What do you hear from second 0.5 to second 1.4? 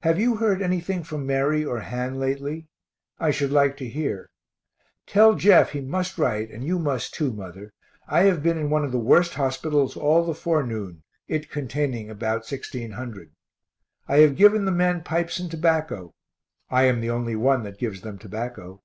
anything from